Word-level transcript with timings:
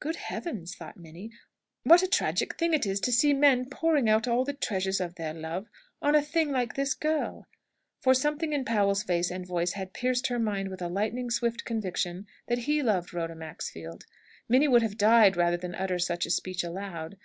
"Good 0.00 0.16
Heaven!" 0.16 0.66
thought 0.66 0.98
Minnie, 0.98 1.30
"what 1.82 2.02
a 2.02 2.06
tragic 2.06 2.58
thing 2.58 2.74
it 2.74 2.84
is 2.84 3.00
to 3.00 3.10
see 3.10 3.32
men 3.32 3.64
pouring 3.70 4.06
out 4.06 4.28
all 4.28 4.44
the 4.44 4.52
treasures 4.52 5.00
of 5.00 5.14
their 5.14 5.32
love 5.32 5.66
on 6.02 6.14
a 6.14 6.20
thing 6.20 6.52
like 6.52 6.74
this 6.74 6.92
girl!" 6.92 7.46
For 8.02 8.12
something 8.12 8.52
in 8.52 8.66
Powell's 8.66 9.02
face 9.02 9.30
and 9.30 9.46
voice 9.46 9.72
had 9.72 9.94
pierced 9.94 10.26
her 10.26 10.38
mind 10.38 10.68
with 10.68 10.82
a 10.82 10.88
lightning 10.88 11.30
swift 11.30 11.64
conviction 11.64 12.26
that 12.48 12.58
he 12.68 12.82
loved 12.82 13.14
Rhoda 13.14 13.34
Maxfield. 13.34 14.04
Minnie 14.46 14.68
would 14.68 14.82
have 14.82 14.98
died 14.98 15.38
rather 15.38 15.56
than 15.56 15.74
utter 15.74 15.98
such 15.98 16.26
a 16.26 16.30
speech 16.30 16.62
aloud. 16.62 17.16